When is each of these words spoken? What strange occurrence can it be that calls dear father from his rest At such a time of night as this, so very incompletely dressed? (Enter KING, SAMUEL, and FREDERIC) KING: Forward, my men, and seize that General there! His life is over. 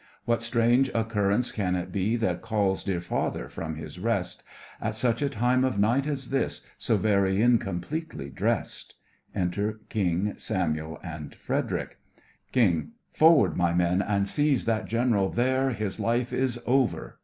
What 0.25 0.41
strange 0.41 0.89
occurrence 0.95 1.51
can 1.51 1.75
it 1.75 1.91
be 1.91 2.15
that 2.15 2.41
calls 2.41 2.83
dear 2.83 3.01
father 3.01 3.47
from 3.47 3.75
his 3.75 3.99
rest 3.99 4.41
At 4.81 4.95
such 4.95 5.21
a 5.21 5.29
time 5.29 5.63
of 5.63 5.77
night 5.77 6.07
as 6.07 6.31
this, 6.31 6.61
so 6.79 6.97
very 6.97 7.39
incompletely 7.39 8.31
dressed? 8.31 8.95
(Enter 9.35 9.79
KING, 9.89 10.33
SAMUEL, 10.37 10.99
and 11.03 11.35
FREDERIC) 11.35 11.99
KING: 12.51 12.93
Forward, 13.13 13.55
my 13.55 13.75
men, 13.75 14.01
and 14.01 14.27
seize 14.27 14.65
that 14.65 14.85
General 14.87 15.29
there! 15.29 15.69
His 15.69 15.99
life 15.99 16.33
is 16.33 16.59
over. 16.65 17.19